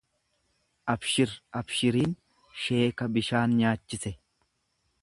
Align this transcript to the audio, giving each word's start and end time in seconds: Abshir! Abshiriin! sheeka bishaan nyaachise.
Abshir! 0.93 1.35
Abshiriin! 1.59 2.17
sheeka 2.63 3.13
bishaan 3.19 3.55
nyaachise. 3.61 4.15